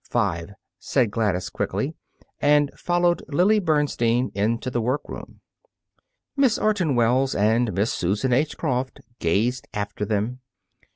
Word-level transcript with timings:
"Five," 0.09 0.53
said 0.79 1.11
Gladys, 1.11 1.51
quickly, 1.51 1.93
and 2.39 2.71
followed 2.75 3.21
Lily 3.27 3.59
Bernstein 3.59 4.31
into 4.33 4.71
the 4.71 4.81
workroom. 4.81 5.41
Mrs. 6.35 6.59
Orton 6.63 6.95
Wells 6.95 7.35
and 7.35 7.71
Miss 7.73 7.93
Susan 7.93 8.33
H. 8.33 8.57
Croft 8.57 8.99
gazed 9.19 9.67
after 9.75 10.03
them. 10.03 10.39